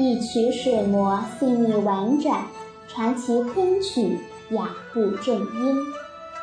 [0.00, 2.46] 一曲水磨细腻婉转，
[2.86, 4.16] 传奇昆曲
[4.50, 5.76] 雅步正音。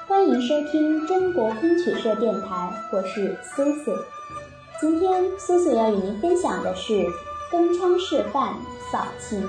[0.06, 3.94] 欢迎收听中国昆曲社电台，我是苏苏。
[4.82, 6.94] 今天苏苏要与您分享的是
[7.50, 8.56] 《东窗事范
[8.92, 9.42] 扫琴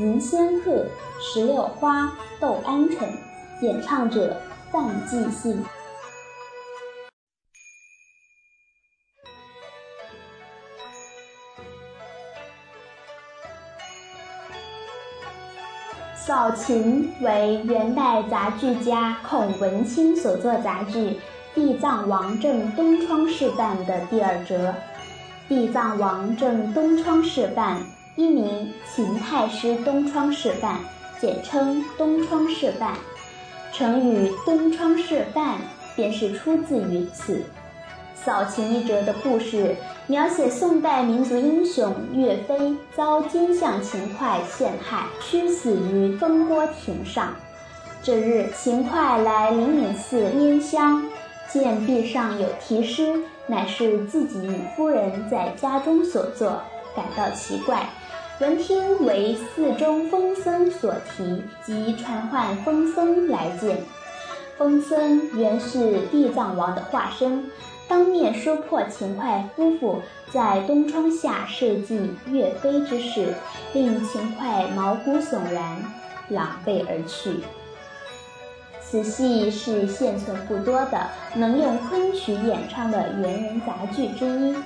[0.00, 0.70] 迎仙客》
[1.18, 3.08] 石榴花斗鹌鹑，
[3.62, 4.36] 演唱者
[4.70, 5.64] 范继信。
[16.26, 20.98] 扫琴为元代杂剧家孔文卿所作杂剧
[21.54, 24.74] 《地藏王正东窗事范》的第二折。
[25.48, 27.76] 地藏王正东窗事范，
[28.16, 30.80] 一名秦太师东窗事范，
[31.20, 32.94] 简称东窗事范。
[33.72, 35.58] 成语“东窗事范”
[35.94, 37.44] 便是出自于此。
[38.24, 47.34] 扫秦一折的故事，描写宋代民族英雄岳飞遭奸相秦桧陷害，屈死于风波亭上。
[48.02, 51.04] 这日，秦桧来灵隐寺拈香，
[51.48, 56.60] 见壁上有题诗，乃是自己与夫人在家中所作，
[56.96, 57.88] 感到奇怪。
[58.38, 63.78] 闻听为寺中风僧所题，即传唤风僧来见。
[64.56, 67.50] 风僧原是地藏王的化身。
[67.88, 73.32] 当面说破秦桧夫妇在东窗下设计岳飞之事，
[73.72, 75.84] 令秦桧毛骨悚然，
[76.28, 77.44] 狼狈而去。
[78.82, 84.56] 此戏是现存不多的能用昆曲演唱的元人杂剧之一。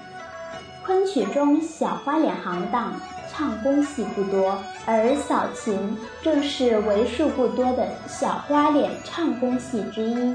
[0.86, 2.94] 昆曲中小花脸行当
[3.40, 10.34] 唱功戏不多，而扫琴正是为数不多的小花脸唱功戏之一。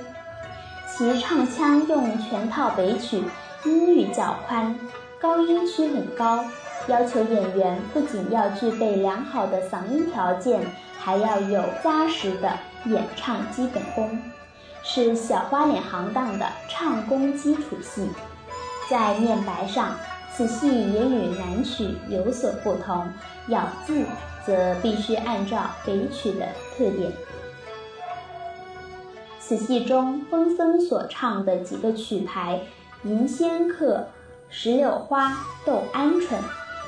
[0.89, 3.23] 其唱腔用全套北曲，
[3.63, 4.75] 音域较宽，
[5.21, 6.43] 高音区很高，
[6.87, 10.59] 要求演员不仅要具备良好的嗓音条件，
[10.97, 14.19] 还要有扎实的演唱基本功，
[14.81, 18.09] 是小花脸行当的唱功基础戏。
[18.89, 19.95] 在念白上，
[20.35, 23.07] 此戏也与南曲有所不同，
[23.47, 24.03] 咬字
[24.45, 26.45] 则必须按照北曲的
[26.77, 27.09] 特点。
[29.39, 32.59] 此戏中，风僧所唱的几个曲牌，
[33.07, 33.95] 《迎仙客》
[34.49, 35.29] 《石榴花》
[35.65, 36.27] 《斗鹌鹑》，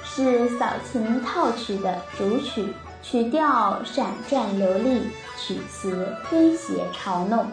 [0.03, 5.03] 是扫琴套曲的主曲，曲调闪转流利，
[5.38, 7.46] 曲词诙谐嘲弄，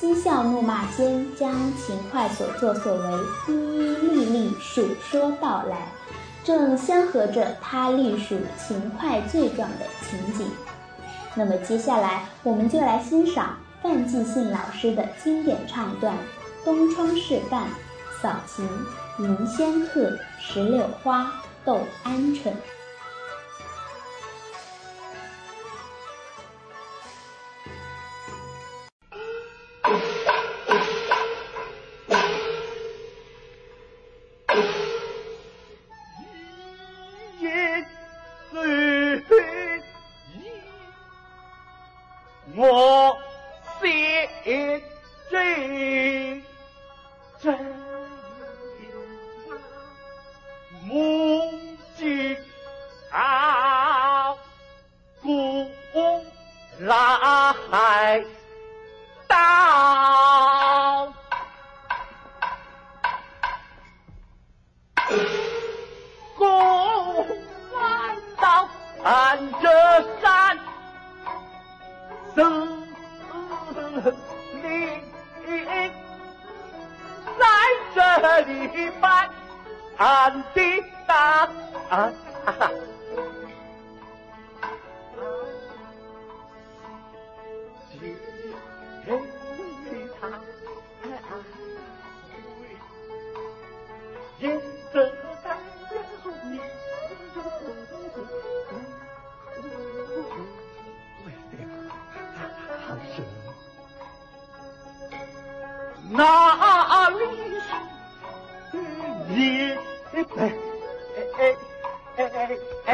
[0.00, 5.88] 嬉笑怒骂间，将秦桧所作所为一一粒粒述说道来，
[6.44, 10.48] 正相合着他隶属秦桧罪状的情景。
[11.34, 13.56] 那么接下来，我们就来欣赏。
[13.82, 16.14] 范继信老师的经典唱段
[16.64, 17.62] 《东窗事范》，
[18.22, 18.64] 扫秦
[19.18, 21.32] 迎仙客，石榴花
[21.64, 22.52] 斗鹌鹑。
[69.08, 69.68] 看这
[70.20, 70.58] 山
[72.36, 72.78] 生。
[77.94, 79.28] 这里办
[79.96, 81.48] 安的大
[81.90, 82.12] 啊！
[106.10, 107.18] 哪里？
[109.28, 109.36] 你
[110.14, 110.16] 哎
[111.38, 111.38] 哎
[112.16, 112.36] 哎哎
[112.86, 112.88] 哎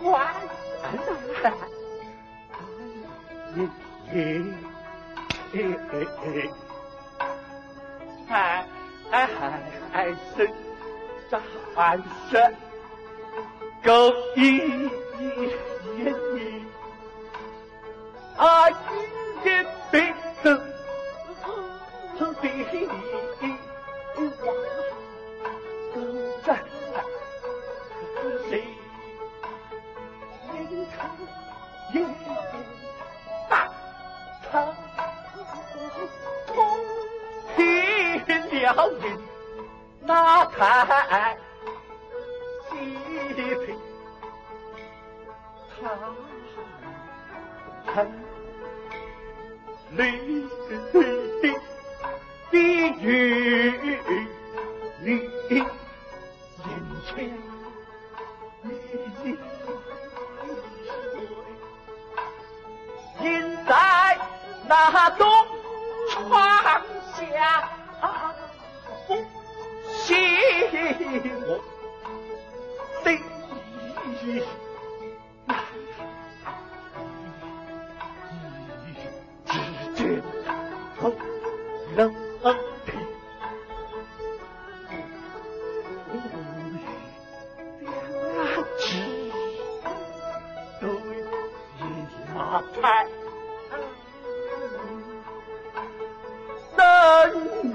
[0.00, 0.04] 乖，
[3.54, 3.56] 你
[4.12, 4.16] 你
[5.52, 5.56] 哎
[5.92, 5.94] 哎
[8.28, 8.32] 哎
[9.10, 9.14] 哎哎
[9.92, 9.96] 哎
[10.36, 10.36] 是
[11.30, 11.32] 这
[11.74, 11.76] 寒
[12.30, 12.54] 山
[13.82, 13.88] 狗
[14.36, 14.60] 一眼
[15.96, 15.98] 你
[18.36, 18.70] 啊
[19.44, 19.98] 一眼鼻
[20.42, 20.60] 子
[22.18, 23.08] 从鼻里往。
[26.44, 26.77] 谁
[49.98, 50.78] 绿的
[52.52, 52.54] 的
[53.00, 53.08] 雨，
[55.02, 55.06] 你
[55.48, 55.66] 眼
[57.04, 57.08] 前
[58.62, 58.66] 你
[63.24, 63.26] 映
[63.66, 63.70] 在
[64.68, 65.26] 那东
[66.10, 66.30] 窗
[67.16, 67.68] 下，
[69.08, 69.10] 不
[70.04, 70.06] 信
[71.44, 71.67] 我心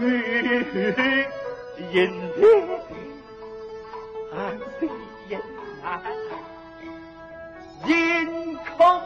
[0.04, 1.26] 灯雨
[1.94, 1.96] 引
[2.36, 2.44] 烈
[4.34, 4.64] 暗的
[5.30, 5.32] 眼
[5.82, 5.88] 来，
[7.88, 7.90] 因
[8.78, 9.02] 空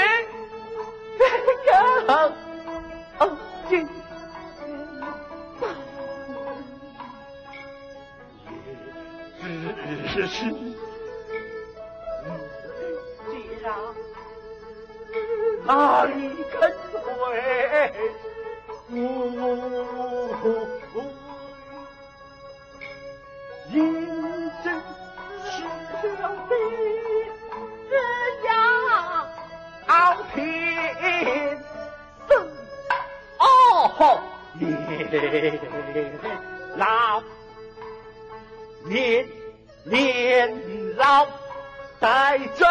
[9.86, 10.50] 只是
[13.62, 13.66] 家
[15.66, 16.12] 哪里
[16.52, 16.72] 肯
[17.02, 17.04] 回？
[23.72, 23.74] 认
[24.64, 24.66] 真
[25.44, 25.54] 是
[26.22, 26.52] 了的
[27.90, 27.94] 人
[28.44, 28.50] 呀，
[29.88, 29.94] 傲
[30.34, 30.36] 天
[32.28, 32.32] 生
[33.40, 33.44] 哦，
[34.54, 34.64] 年
[36.78, 37.22] 老
[38.86, 39.45] 年。
[39.86, 41.28] 年老
[42.00, 42.66] 带着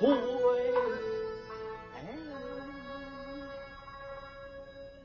[0.00, 0.74] 后悔，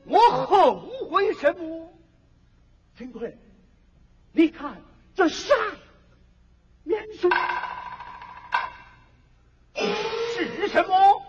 [0.04, 1.88] 我后悔什么？
[2.98, 3.38] 秦桧，
[4.32, 4.82] 你看
[5.14, 5.56] 这山
[6.82, 7.30] 面上
[10.36, 11.19] 是什么？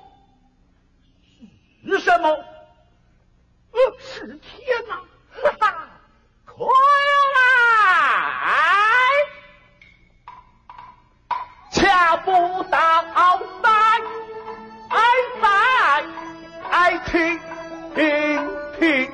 [17.94, 19.12] 听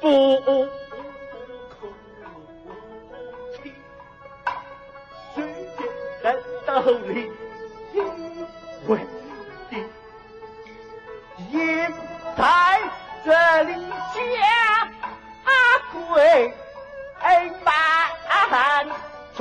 [0.00, 0.06] 不
[1.68, 1.76] 可
[3.62, 3.74] 听，
[5.34, 5.36] 谁
[5.76, 5.80] 见
[6.22, 6.26] 人
[6.66, 7.30] 道理
[8.86, 8.90] 为
[9.70, 9.72] 的，
[11.50, 11.56] 也
[12.36, 12.40] 在
[13.24, 13.28] 这
[13.64, 13.70] 里
[14.14, 14.26] 下
[15.92, 16.52] 跪
[17.64, 17.66] 拜
[19.36, 19.38] 真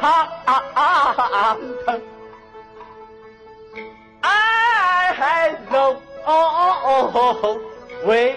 [0.00, 0.28] 来
[0.74, 2.00] 堂堂，
[4.20, 5.96] 爱柔
[8.06, 8.36] 为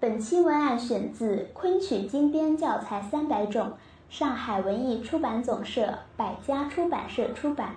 [0.00, 3.66] 本期文案选自《昆曲精编教材三百种》，
[4.08, 7.76] 上海文艺出版总社、百家出版社出版。